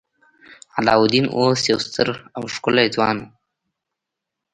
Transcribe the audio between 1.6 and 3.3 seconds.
یو ستر او ښکلی ځوان و.